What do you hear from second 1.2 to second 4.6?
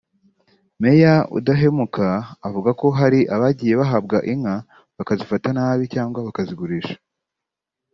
Udahemuka avuga ko hari abagiye bahabwa inka